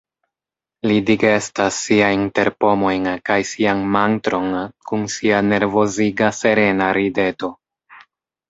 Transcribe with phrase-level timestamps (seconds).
[0.91, 4.49] Li digestas siajn terpomojn kaj sian mantron
[4.89, 7.53] kun sia nervoziga serena rideto.